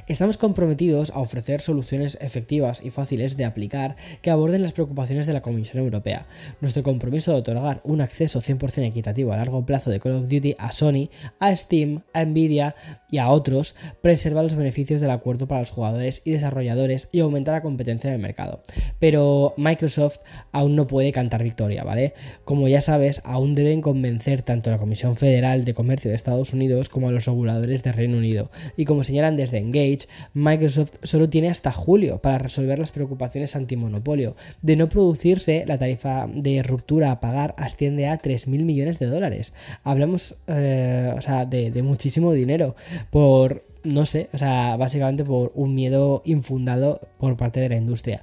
Estamos 0.07 0.39
comprometidos 0.39 1.11
a 1.11 1.21
ofrecer 1.21 1.61
soluciones 1.61 2.19
efectivas 2.21 2.83
y 2.85 2.91
fáciles 2.91 3.37
de 3.37 3.45
aplicar 3.45 3.97
que 4.23 4.31
aborden 4.31 4.63
las 4.63 4.73
preocupaciones 4.73 5.27
de 5.27 5.33
la 5.33 5.43
Comisión 5.43 5.83
Europea. 5.83 6.27
Nuestro 6.61 6.83
compromiso 6.83 7.33
de 7.33 7.39
otorgar 7.39 7.81
un 7.85 8.01
acceso 8.01 8.41
100% 8.41 8.87
equitativo 8.87 9.33
a 9.33 9.37
largo 9.37 9.65
plazo 9.65 9.91
de 9.91 10.01
Call 10.01 10.17
of 10.17 10.29
Duty 10.29 10.57
a 10.59 10.73
Sony, 10.73 11.09
a 11.39 11.55
Steam, 11.55 12.03
a 12.13 12.25
Nvidia 12.25 12.75
y 13.11 13.19
a 13.19 13.31
otros 13.31 13.75
preserva 14.01 14.43
los 14.43 14.55
beneficios 14.55 15.01
del 15.01 15.11
acuerdo 15.11 15.49
para 15.49 15.61
los 15.61 15.71
jugadores 15.71 16.23
y 16.25 16.33
desarrolladores 16.33 17.09
y 17.13 17.21
aumenta 17.21 17.53
la 17.53 17.63
competencia 17.63 18.09
en 18.09 18.15
el 18.15 18.21
mercado. 18.21 18.63
Pero 18.99 19.55
Microsoft 19.57 20.19
aún 20.53 20.77
no 20.77 20.87
puede 20.87 21.13
cantar 21.13 21.43
victoria, 21.43 21.85
¿vale? 21.85 22.15
Como 22.45 22.69
ya 22.69 22.81
sabes, 22.81 23.21
aún 23.25 23.55
deben 23.55 23.81
convencer 23.81 24.43
tanto 24.43 24.71
a 24.71 24.75
la 24.75 24.79
Comisión 24.79 25.17
Federal 25.17 25.65
de 25.65 25.75
Comercio 25.75 26.11
de 26.11 26.15
Estados 26.15 26.53
Unidos 26.53 26.89
como 26.89 27.09
a 27.09 27.13
los 27.13 27.25
reguladores 27.25 27.83
de 27.83 27.93
Reino 27.93 28.19
Unido. 28.19 28.51
Y 28.77 28.85
como 28.85 29.05
señalan 29.05 29.37
desde 29.37 29.59
Engage, 29.71 30.09
Microsoft 30.35 30.95
solo 31.03 31.29
tiene 31.29 31.49
hasta 31.49 31.73
julio 31.73 32.19
para 32.19 32.39
resolver 32.39 32.79
las 32.79 32.93
preocupaciones 32.93 33.57
antimonopolio. 33.57 34.37
De 34.63 34.77
no 34.77 34.89
producirse, 34.89 35.65
la 35.67 35.79
tarifa 35.79 36.29
de 36.33 36.63
ruptura 36.63 37.11
a 37.11 37.21
pagar 37.21 37.55
asciende 37.57 38.09
a 38.09 38.21
3.000 38.21 38.65
millones 38.65 38.99
de 38.99 39.07
dólares. 39.07 39.55
Hablamos, 39.85 40.37
eh, 40.47 41.15
o 41.17 41.21
sea, 41.21 41.47
de, 41.47 41.81
muchísimo 41.83 42.33
dinero 42.33 42.75
por 43.11 43.65
no 43.83 44.05
sé, 44.05 44.29
o 44.35 44.39
sea, 44.39 44.77
básicamente 44.77 45.25
por 45.25 45.53
un 45.55 45.75
miedo 45.75 46.21
infundado 46.27 47.01
por 47.19 47.39
parte 47.39 47.61
de 47.61 47.71
la 47.71 47.77
industria. 47.77 48.23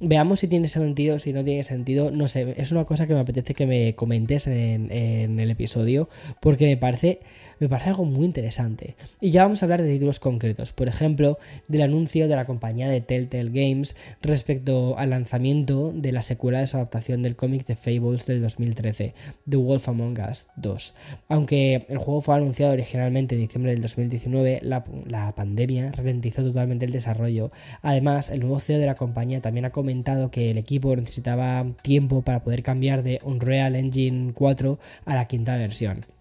Veamos 0.00 0.40
si 0.40 0.48
tiene 0.48 0.68
sentido, 0.68 1.18
si 1.18 1.32
no 1.32 1.44
tiene 1.44 1.62
sentido, 1.62 2.10
no 2.10 2.26
sé, 2.26 2.54
es 2.56 2.72
una 2.72 2.84
cosa 2.84 3.06
que 3.06 3.14
me 3.14 3.20
apetece 3.20 3.54
que 3.54 3.66
me 3.66 3.94
comentes 3.94 4.46
en, 4.46 4.90
en 4.90 5.38
el 5.38 5.50
episodio 5.50 6.08
porque 6.40 6.66
me 6.66 6.76
parece 6.78 7.20
me 7.58 7.68
parece 7.68 7.90
algo 7.90 8.04
muy 8.04 8.24
interesante. 8.24 8.96
Y 9.20 9.30
ya 9.30 9.42
vamos 9.42 9.62
a 9.62 9.66
hablar 9.66 9.82
de 9.82 9.92
títulos 9.92 10.20
concretos, 10.20 10.72
por 10.72 10.88
ejemplo, 10.88 11.38
del 11.68 11.82
anuncio 11.82 12.28
de 12.28 12.36
la 12.36 12.46
compañía 12.46 12.88
de 12.88 13.00
Telltale 13.00 13.50
Games 13.50 13.96
respecto 14.22 14.98
al 14.98 15.10
lanzamiento 15.10 15.92
de 15.94 16.12
la 16.12 16.22
secuela 16.22 16.60
de 16.60 16.66
su 16.66 16.76
adaptación 16.76 17.22
del 17.22 17.36
cómic 17.36 17.66
de 17.66 17.76
Fables 17.76 18.26
del 18.26 18.42
2013, 18.42 19.14
The 19.48 19.56
Wolf 19.56 19.88
Among 19.88 20.18
Us 20.30 20.46
2. 20.56 20.94
Aunque 21.28 21.84
el 21.88 21.98
juego 21.98 22.20
fue 22.20 22.36
anunciado 22.36 22.72
originalmente 22.72 23.34
en 23.34 23.42
diciembre 23.42 23.72
del 23.72 23.82
2019, 23.82 24.60
la, 24.62 24.84
la 25.06 25.34
pandemia 25.34 25.92
ralentizó 25.92 26.42
totalmente 26.42 26.86
el 26.86 26.92
desarrollo. 26.92 27.50
Además, 27.82 28.30
el 28.30 28.40
nuevo 28.40 28.58
CEO 28.58 28.78
de 28.78 28.86
la 28.86 28.94
compañía 28.94 29.40
también 29.40 29.64
ha 29.64 29.70
comentado 29.70 30.30
que 30.30 30.50
el 30.50 30.58
equipo 30.58 30.94
necesitaba 30.96 31.66
tiempo 31.82 32.22
para 32.22 32.42
poder 32.42 32.62
cambiar 32.62 33.02
de 33.02 33.20
Unreal 33.22 33.76
Engine 33.76 34.32
4 34.34 34.78
a 35.04 35.14
la 35.14 35.24
quinta 35.26 35.56
versión. 35.56 36.13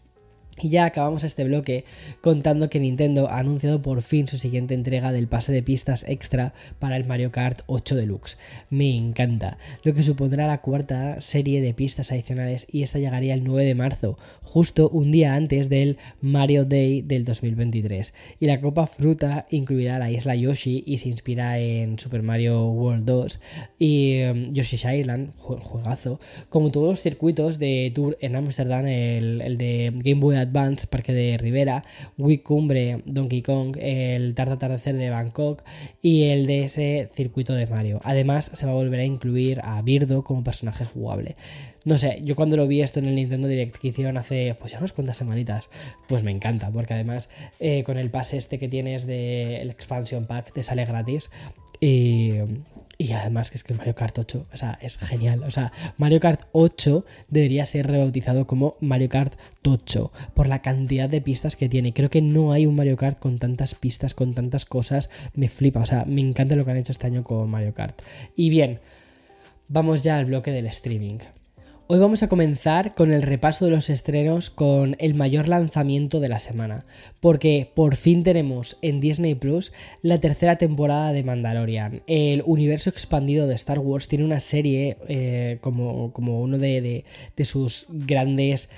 Y 0.62 0.70
ya 0.70 0.86
acabamos 0.86 1.24
este 1.24 1.44
bloque 1.44 1.84
contando 2.22 2.70
que 2.70 2.80
Nintendo 2.80 3.28
ha 3.28 3.40
anunciado 3.40 3.82
por 3.82 4.04
fin 4.04 4.28
su 4.28 4.38
siguiente 4.38 4.76
entrega 4.76 5.12
del 5.12 5.28
pase 5.28 5.52
de 5.52 5.64
pistas 5.64 6.06
extra 6.08 6.54
para 6.78 6.96
el 6.96 7.06
Mario 7.06 7.32
Kart 7.32 7.62
8 7.66 7.96
Deluxe. 7.96 8.38
Me 8.70 8.96
encanta, 8.96 9.58
lo 9.84 9.96
que 9.96 10.04
supondrá 10.04 10.46
la 10.46 10.62
cuarta 10.62 11.22
serie 11.22 11.60
de 11.60 11.74
pistas 11.74 12.12
adicionales 12.12 12.68
y 12.72 12.84
esta 12.84 13.00
llegaría 13.00 13.34
el 13.34 13.44
9 13.44 13.66
de 13.66 13.74
marzo, 13.74 14.18
justo 14.44 14.90
un 14.90 15.12
día 15.12 15.34
antes 15.34 15.70
del 15.70 15.98
Mario 16.22 16.66
Day 16.66 17.02
del 17.02 17.26
2023. 17.26 18.14
Y 18.40 18.46
la 18.46 18.62
Copa 18.62 18.86
Fruta 18.86 19.48
incluirá 19.50 19.98
la 19.98 20.12
isla 20.12 20.36
Yoshi 20.36 20.84
y 20.86 21.00
se 21.00 21.10
inspira 21.10 21.58
en 21.58 21.98
Super 21.98 22.22
Mario 22.22 22.68
World 22.68 23.06
2 23.06 23.42
y 23.80 24.22
um, 24.26 24.54
Yoshi's 24.54 24.86
Island, 24.86 25.32
juegazo, 25.36 26.20
como 26.50 26.70
todos 26.72 26.90
los 26.90 27.02
circuitos 27.02 27.58
de 27.58 27.92
Tour 27.96 28.18
en 28.22 28.36
Amsterdam, 28.36 28.86
el, 28.86 29.42
el 29.42 29.58
de 29.58 29.92
Game 29.96 30.22
Boy 30.22 30.43
Advance, 30.44 30.88
Parque 30.88 31.14
de 31.14 31.38
Rivera, 31.38 31.84
Wii 32.18 32.40
Cumbre, 32.40 33.00
Donkey 33.06 33.42
Kong, 33.42 33.78
el 33.80 34.36
Tarta 34.36 34.54
Atardecer 34.54 34.96
de 34.96 35.10
Bangkok 35.10 35.64
y 36.02 36.24
el 36.24 36.50
ese 36.50 37.10
circuito 37.14 37.54
de 37.54 37.68
Mario. 37.68 38.00
Además, 38.04 38.52
se 38.54 38.66
va 38.66 38.72
a 38.72 38.76
volver 38.76 39.00
a 39.00 39.06
incluir 39.06 39.60
a 39.64 39.82
Birdo 39.82 40.24
como 40.24 40.44
personaje 40.44 40.86
jugable. 40.86 41.36
No 41.86 41.98
sé, 41.98 42.22
yo 42.24 42.36
cuando 42.36 42.56
lo 42.56 42.68
vi 42.68 42.82
esto 42.82 43.00
en 43.00 43.06
el 43.06 43.16
Nintendo 43.16 43.48
Direct 43.48 43.78
que 43.78 43.90
hicieron 43.90 44.18
hace 44.18 44.56
pues 44.58 44.72
ya 44.72 44.78
unas 44.78 44.94
cuantas 44.94 45.18
semanitas, 45.18 45.70
pues 46.08 46.24
me 46.24 46.32
encanta, 46.32 46.72
porque 46.72 46.94
además 46.94 47.30
eh, 47.60 47.84
con 47.84 47.98
el 47.98 48.10
pase 48.10 48.38
este 48.38 48.58
que 48.58 48.70
tienes 48.70 49.06
del 49.06 49.70
Expansion 49.70 50.26
Pack 50.26 50.54
te 50.54 50.64
sale 50.64 50.86
gratis 50.86 51.30
y, 51.82 52.36
y 52.98 53.12
además 53.14 53.50
que 53.50 53.58
es 53.58 53.64
que 53.64 53.74
el 53.74 53.80
Mario 53.80 53.96
Kart 53.96 54.18
8, 54.18 54.48
o 54.54 54.58
sea, 54.58 54.78
es 54.82 54.98
genial. 54.98 55.44
O 55.44 55.52
sea, 55.52 55.72
Mario 55.98 56.20
Kart 56.20 56.42
8 56.52 57.06
debería 57.28 57.66
ser 57.66 57.88
rebautizado 57.88 58.46
como 58.46 58.78
Mario 58.82 59.10
Kart 59.10 59.34
Tocho 59.62 60.12
por 60.34 60.48
la 60.48 60.62
cantidad 60.62 61.10
de 61.10 61.22
pistas 61.22 61.56
que 61.56 61.70
tiene. 61.70 61.94
Creo 61.94 62.10
que 62.10 62.22
no 62.22 62.54
hay 62.54 62.66
un 62.66 62.76
Mario 62.76 62.96
Kart 62.98 63.20
con 63.20 63.40
tantas 63.40 63.76
pistas, 63.76 64.14
con 64.14 64.34
tantas 64.34 64.66
cosas. 64.66 65.10
Me 65.34 65.48
flipa, 65.48 65.82
o 65.82 65.86
sea, 65.86 66.06
me 66.06 66.22
encanta 66.22 66.56
lo 66.56 66.66
que 66.66 66.72
han 66.72 66.78
hecho 66.78 66.92
este 66.92 67.08
año 67.08 67.24
con 67.24 67.50
Mario 67.50 67.74
Kart. 67.74 68.02
Y 68.36 68.50
bien, 68.50 68.80
vamos 69.68 70.04
ya 70.04 70.18
al 70.18 70.26
bloque 70.26 70.52
del 70.52 70.68
streaming. 70.68 71.20
Hoy 71.94 72.00
vamos 72.00 72.24
a 72.24 72.28
comenzar 72.28 72.96
con 72.96 73.12
el 73.12 73.22
repaso 73.22 73.66
de 73.66 73.70
los 73.70 73.92
estrenos 73.92 74.50
con 74.50 74.96
el 74.98 75.14
mayor 75.14 75.48
lanzamiento 75.48 76.20
de 76.20 76.28
la 76.28 76.40
semana, 76.40 76.86
porque 77.20 77.70
por 77.72 77.98
fin 77.98 78.24
tenemos 78.24 78.80
en 78.82 79.00
Disney 79.00 79.36
Plus 79.36 79.74
la 80.02 80.20
tercera 80.20 80.58
temporada 80.58 81.14
de 81.14 81.22
Mandalorian. 81.22 82.02
El 82.08 82.42
universo 82.48 82.90
expandido 82.90 83.46
de 83.46 83.54
Star 83.54 83.78
Wars 83.78 84.08
tiene 84.08 84.26
una 84.26 84.40
serie 84.40 84.98
eh, 85.08 85.60
como, 85.62 86.12
como, 86.14 86.42
uno 86.42 86.58
de, 86.58 87.06
de 87.38 87.46
sus 87.46 87.86
grandes 87.92 88.72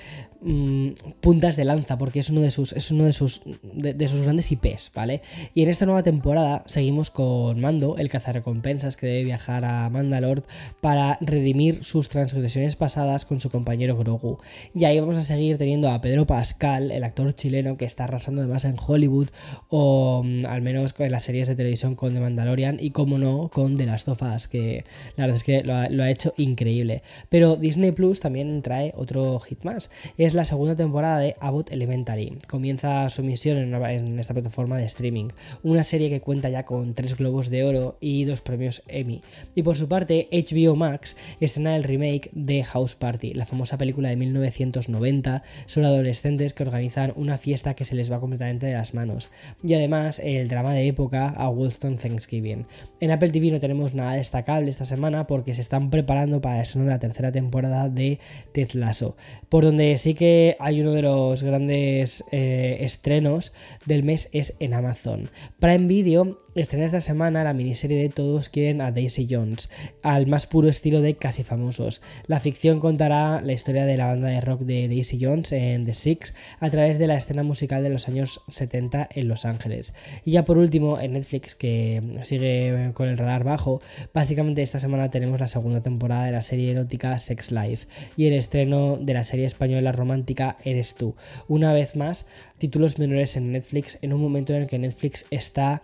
mm, 0.45 0.89
puntas 1.19 1.55
de 1.57 1.65
lanza, 1.65 1.97
porque 1.97 2.19
es 2.19 2.29
uno 2.29 2.41
de 2.41 2.51
sus, 2.51 2.71
es 2.73 2.91
uno 2.91 3.05
de 3.05 3.13
sus, 3.13 3.41
de, 3.63 4.07
sus 4.07 4.21
grandes 4.21 4.51
IPs, 4.51 4.91
¿vale? 4.95 5.21
Y 5.53 5.63
en 5.63 5.69
esta 5.69 5.85
nueva 5.85 6.03
temporada 6.03 6.63
seguimos 6.67 7.09
con 7.09 7.59
Mando, 7.59 7.97
el 7.97 8.09
cazarrecompensas 8.09 8.95
que 8.95 9.07
debe 9.07 9.23
viajar 9.23 9.65
a 9.65 9.89
Mandalore 9.89 10.43
para 10.81 11.17
redimir 11.21 11.83
sus 11.83 12.09
transgresiones 12.09 12.75
pasadas 12.75 13.25
con 13.25 13.39
su 13.39 13.49
compañero 13.49 13.97
Grogu. 13.97 14.39
Y 14.73 14.85
ahí 14.85 14.99
vamos 14.99 15.17
a 15.17 15.21
seguir 15.21 15.57
teniendo 15.57 15.89
a 15.89 16.01
Pedro 16.01 16.25
Pascal, 16.25 16.91
el 16.91 17.03
actor 17.03 17.33
chileno 17.33 17.77
que 17.77 17.85
está 17.85 18.05
arrasando 18.05 18.41
además 18.41 18.65
en 18.65 18.75
Hollywood, 18.79 19.29
o 19.69 20.21
mm, 20.23 20.45
al 20.45 20.61
menos 20.61 20.93
en 20.99 21.11
las 21.11 21.23
series 21.23 21.47
de 21.47 21.55
televisión 21.55 21.95
con 21.95 22.13
The 22.13 22.19
Mandalorian, 22.19 22.77
y 22.79 22.91
como 22.91 23.17
no, 23.17 23.49
con 23.51 23.75
The 23.77 23.85
Last 23.85 24.07
of 24.07 24.21
que 24.49 24.85
la 25.15 25.25
verdad 25.25 25.35
es 25.35 25.43
que 25.43 25.63
lo 25.63 26.03
ha, 26.03 26.09
hecho 26.09 26.33
increíble. 26.37 27.01
Pero 27.29 27.55
Disney 27.55 27.91
Plus 27.91 28.19
también 28.19 28.61
trae 28.61 28.93
otro 28.95 29.39
hit 29.39 29.63
más. 29.63 29.89
Es 30.17 30.33
la 30.35 30.45
segunda 30.45 30.75
temporada 30.75 31.19
de 31.19 31.35
Abbott 31.39 31.71
Elementary. 31.71 32.37
Comienza 32.47 33.09
su 33.09 33.21
emisión 33.21 33.57
en, 33.57 34.19
esta 34.19 34.33
plataforma 34.33 34.77
de 34.77 34.85
streaming. 34.85 35.29
Una 35.63 35.83
serie 35.83 36.09
que 36.09 36.21
cuenta 36.21 36.49
ya 36.49 36.63
con 36.63 36.93
tres 36.93 37.17
globos 37.17 37.49
de 37.49 37.63
oro 37.63 37.97
y 37.99 38.25
dos 38.25 38.41
premios 38.41 38.83
Emmy. 38.87 39.21
Y 39.55 39.63
por 39.63 39.75
su 39.75 39.87
parte, 39.87 40.27
HBO 40.31 40.75
Max 40.75 41.17
estrena 41.39 41.75
el 41.75 41.83
remake 41.83 42.29
de 42.33 42.63
House 42.63 42.95
Party, 42.95 43.33
la 43.33 43.45
famosa 43.45 43.77
película 43.77 44.09
de 44.09 44.17
1990 44.17 45.43
sobre 45.65 45.87
adolescentes 45.87 46.53
que 46.53 46.63
organizan 46.63 47.13
una 47.15 47.37
fiesta 47.37 47.73
que 47.73 47.85
se 47.85 47.95
les 47.95 48.11
va 48.11 48.19
completamente 48.19 48.67
de 48.67 48.73
las 48.73 48.93
manos. 48.93 49.29
Y 49.63 49.73
además, 49.73 50.19
el 50.23 50.47
drama 50.47 50.73
de 50.73 50.87
época 50.87 51.29
a 51.29 51.49
Wollstone 51.49 51.97
Thanksgiving. 51.97 52.65
En 52.99 53.11
Apple 53.11 53.29
TV 53.29 53.51
no 53.51 53.59
tenemos 53.59 53.95
nada 53.95 54.13
destacable 54.13 54.69
esta 54.69 54.85
semana 54.85 55.27
porque 55.27 55.53
se 55.53 55.61
están 55.61 55.89
preparando 55.89 56.41
para 56.41 56.61
el 56.61 56.65
la 56.85 56.99
tercera 56.99 57.31
temporada 57.31 57.89
de 57.89 58.19
Ted 58.51 58.71
Lasso, 58.73 59.15
por 59.49 59.63
donde 59.63 59.97
sí 59.97 60.13
que 60.13 60.24
hay 60.59 60.81
uno 60.81 60.91
de 60.91 61.01
los 61.01 61.43
grandes 61.43 62.23
eh, 62.31 62.77
estrenos 62.81 63.53
del 63.85 64.03
mes 64.03 64.29
es 64.31 64.55
en 64.59 64.73
Amazon. 64.73 65.29
Prime 65.59 65.87
Video 65.87 66.44
estrena 66.61 66.85
esta 66.85 67.01
semana 67.01 67.43
la 67.43 67.53
miniserie 67.53 68.01
de 68.01 68.09
Todos 68.09 68.49
quieren 68.49 68.81
a 68.81 68.91
Daisy 68.91 69.27
Jones, 69.29 69.69
al 70.01 70.25
más 70.27 70.47
puro 70.47 70.69
estilo 70.69 71.01
de 71.01 71.15
Casi 71.15 71.43
Famosos. 71.43 72.01
La 72.27 72.39
ficción 72.39 72.79
contará 72.79 73.41
la 73.41 73.53
historia 73.53 73.85
de 73.85 73.97
la 73.97 74.07
banda 74.07 74.29
de 74.29 74.41
rock 74.41 74.61
de 74.61 74.87
Daisy 74.87 75.19
Jones 75.21 75.51
en 75.51 75.85
The 75.85 75.93
Six 75.93 76.33
a 76.59 76.69
través 76.69 76.97
de 76.97 77.07
la 77.07 77.17
escena 77.17 77.43
musical 77.43 77.83
de 77.83 77.89
los 77.89 78.07
años 78.07 78.41
70 78.47 79.09
en 79.13 79.27
Los 79.27 79.45
Ángeles. 79.45 79.93
Y 80.23 80.31
ya 80.31 80.45
por 80.45 80.57
último, 80.57 80.99
en 80.99 81.13
Netflix, 81.13 81.55
que 81.55 82.01
sigue 82.23 82.91
con 82.93 83.09
el 83.09 83.17
radar 83.17 83.43
bajo, 83.43 83.81
básicamente 84.13 84.61
esta 84.61 84.79
semana 84.79 85.11
tenemos 85.11 85.39
la 85.39 85.47
segunda 85.47 85.81
temporada 85.81 86.25
de 86.25 86.31
la 86.31 86.41
serie 86.41 86.71
erótica 86.71 87.19
Sex 87.19 87.51
Life 87.51 87.87
y 88.15 88.27
el 88.27 88.33
estreno 88.33 88.97
de 88.97 89.13
la 89.13 89.23
serie 89.23 89.45
española 89.45 89.91
romántica 89.91 90.57
Eres 90.63 90.95
tú. 90.95 91.15
Una 91.47 91.73
vez 91.73 91.95
más, 91.95 92.25
títulos 92.57 92.97
menores 92.97 93.35
en 93.35 93.51
Netflix 93.51 93.97
en 94.01 94.13
un 94.13 94.21
momento 94.21 94.53
en 94.53 94.61
el 94.61 94.67
que 94.67 94.79
Netflix 94.79 95.25
está 95.31 95.83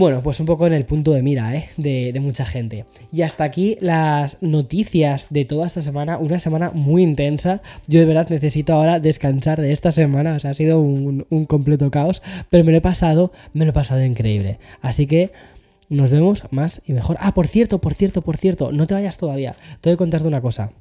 bueno, 0.00 0.22
pues 0.22 0.40
un 0.40 0.46
poco 0.46 0.66
en 0.66 0.72
el 0.72 0.86
punto 0.86 1.12
de 1.12 1.20
mira 1.20 1.54
¿eh? 1.54 1.68
de, 1.76 2.18
mucha 2.22 2.46
gente. 2.46 2.86
Y 3.12 3.20
hasta 3.20 3.44
aquí 3.44 3.76
las 3.82 4.38
noticias 4.40 5.26
de 5.28 5.44
toda 5.44 5.66
esta 5.66 5.82
semana. 5.82 6.16
Una 6.16 6.38
semana 6.38 6.70
muy 6.70 7.02
intensa. 7.02 7.60
Yo 7.86 8.00
de 8.00 8.06
verdad 8.06 8.26
necesito 8.30 8.72
ahora 8.72 8.98
descansar 8.98 9.60
de 9.60 9.72
esta 9.72 9.92
semana. 9.92 10.36
O 10.36 10.40
sea, 10.40 10.52
ha 10.52 10.54
sido 10.54 10.80
un, 10.80 11.26
un 11.28 11.44
completo 11.44 11.90
caos. 11.90 12.22
Pero 12.48 12.64
me 12.64 12.72
lo 12.72 12.78
he 12.78 12.80
pasado, 12.80 13.30
me 13.52 13.66
lo 13.66 13.72
he 13.72 13.74
pasado 13.74 14.02
increíble. 14.02 14.58
Así 14.80 15.06
que 15.06 15.32
nos 15.90 16.08
vemos 16.08 16.44
más 16.50 16.80
y 16.86 16.94
mejor. 16.94 17.18
Ah, 17.20 17.34
por 17.34 17.46
cierto, 17.46 17.78
por 17.82 17.92
cierto, 17.92 18.22
por 18.22 18.38
cierto, 18.38 18.72
no 18.72 18.86
te 18.86 18.94
vayas 18.94 19.18
todavía. 19.18 19.56
Te 19.82 19.90
voy 19.90 19.94
a 19.94 19.98
contarte 19.98 20.26
una 20.26 20.40
cosa. 20.40 20.72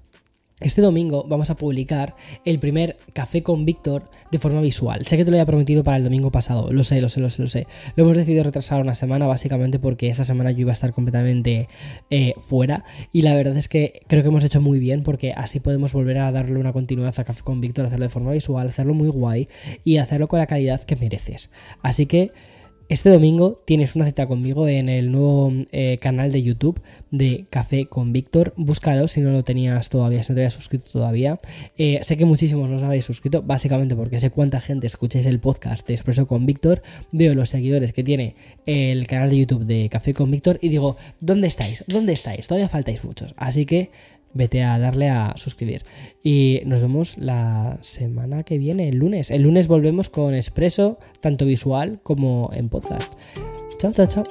Este 0.61 0.81
domingo 0.81 1.23
vamos 1.25 1.49
a 1.49 1.55
publicar 1.55 2.17
el 2.43 2.59
primer 2.59 2.97
café 3.13 3.43
con 3.43 3.63
Víctor 3.63 4.09
de 4.29 4.39
forma 4.39 4.59
visual. 4.59 5.05
Sé 5.07 5.15
que 5.15 5.23
te 5.23 5.31
lo 5.31 5.37
había 5.37 5.45
prometido 5.45 5.85
para 5.85 5.95
el 5.95 6.03
domingo 6.03 6.31
pasado, 6.31 6.73
lo 6.73 6.83
sé, 6.83 6.99
lo 6.99 7.07
sé, 7.07 7.21
lo 7.21 7.29
sé, 7.29 7.41
lo 7.41 7.47
sé. 7.47 7.65
Lo 7.95 8.03
hemos 8.03 8.17
decidido 8.17 8.43
retrasar 8.43 8.81
una 8.81 8.93
semana 8.93 9.25
básicamente 9.25 9.79
porque 9.79 10.09
esta 10.09 10.25
semana 10.25 10.51
yo 10.51 10.61
iba 10.61 10.71
a 10.71 10.73
estar 10.73 10.91
completamente 10.91 11.69
eh, 12.09 12.33
fuera 12.39 12.83
y 13.13 13.21
la 13.21 13.35
verdad 13.35 13.55
es 13.55 13.69
que 13.69 14.01
creo 14.07 14.21
que 14.21 14.27
hemos 14.27 14.43
hecho 14.43 14.59
muy 14.59 14.79
bien 14.79 15.03
porque 15.03 15.31
así 15.31 15.61
podemos 15.61 15.93
volver 15.93 16.17
a 16.17 16.31
darle 16.33 16.59
una 16.59 16.73
continuidad 16.73 17.17
a 17.17 17.23
café 17.23 17.41
con 17.41 17.61
Víctor, 17.61 17.85
hacerlo 17.85 18.03
de 18.03 18.09
forma 18.09 18.31
visual, 18.33 18.67
hacerlo 18.67 18.93
muy 18.93 19.07
guay 19.07 19.47
y 19.85 19.95
hacerlo 19.95 20.27
con 20.27 20.39
la 20.39 20.47
calidad 20.47 20.81
que 20.83 20.97
mereces. 20.97 21.51
Así 21.81 22.05
que... 22.05 22.31
Este 22.89 23.11
domingo 23.11 23.61
tienes 23.65 23.95
una 23.95 24.07
cita 24.07 24.25
conmigo 24.25 24.67
en 24.67 24.89
el 24.89 25.11
nuevo 25.11 25.53
eh, 25.71 25.99
canal 26.01 26.31
de 26.31 26.41
YouTube 26.41 26.81
de 27.11 27.45
Café 27.51 27.85
con 27.85 28.13
Víctor. 28.13 28.51
Búscalo 28.57 29.07
si 29.07 29.21
no 29.21 29.31
lo 29.31 29.43
tenías 29.43 29.89
todavía, 29.89 30.23
si 30.23 30.31
no 30.31 30.37
te 30.37 30.41
habías 30.41 30.55
suscrito 30.55 30.89
todavía. 30.91 31.39
Eh, 31.77 31.99
sé 32.01 32.17
que 32.17 32.25
muchísimos 32.25 32.67
no 32.67 32.77
os 32.77 32.81
habéis 32.81 33.05
suscrito, 33.05 33.43
básicamente 33.43 33.95
porque 33.95 34.19
sé 34.19 34.31
cuánta 34.31 34.59
gente 34.59 34.87
escucháis 34.87 35.27
el 35.27 35.39
podcast 35.39 35.87
de 35.87 35.93
Expreso 35.93 36.25
con 36.25 36.47
Víctor. 36.47 36.81
Veo 37.11 37.35
los 37.35 37.49
seguidores 37.49 37.93
que 37.93 38.03
tiene 38.03 38.35
el 38.65 39.05
canal 39.05 39.29
de 39.29 39.37
YouTube 39.37 39.65
de 39.65 39.87
Café 39.89 40.15
con 40.15 40.31
Víctor 40.31 40.57
y 40.59 40.69
digo, 40.69 40.97
¿dónde 41.19 41.45
estáis? 41.45 41.83
¿Dónde 41.85 42.13
estáis? 42.13 42.47
Todavía 42.47 42.69
faltáis 42.69 43.03
muchos. 43.03 43.35
Así 43.37 43.67
que 43.67 43.91
vete 44.33 44.63
a 44.63 44.79
darle 44.79 45.09
a 45.09 45.33
suscribir. 45.35 45.83
Y 46.23 46.61
nos 46.65 46.81
vemos 46.81 47.17
la 47.17 47.77
semana 47.81 48.43
que 48.43 48.57
viene, 48.57 48.89
el 48.89 48.97
lunes. 48.97 49.31
El 49.31 49.43
lunes 49.43 49.67
volvemos 49.67 50.09
con 50.09 50.33
Expreso, 50.33 50.99
tanto 51.21 51.45
visual 51.45 51.99
como 52.03 52.49
en 52.53 52.69
podcast. 52.69 53.13
Chao, 53.77 53.93
chao, 53.93 54.07
chao. 54.07 54.23